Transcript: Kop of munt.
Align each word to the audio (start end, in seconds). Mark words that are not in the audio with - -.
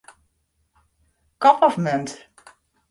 Kop 1.47 1.59
of 1.69 1.75
munt. 1.85 2.09